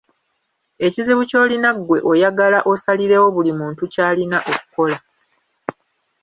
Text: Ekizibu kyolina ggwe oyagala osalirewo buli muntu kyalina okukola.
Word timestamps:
Ekizibu 0.85 1.21
kyolina 1.29 1.69
ggwe 1.77 1.97
oyagala 2.11 2.59
osalirewo 2.71 3.27
buli 3.35 3.51
muntu 3.59 3.83
kyalina 3.93 4.37
okukola. 4.53 4.97